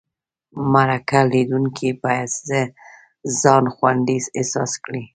[0.73, 2.29] مرکه کېدونکی باید
[3.41, 5.03] ځان خوندي احساس کړي.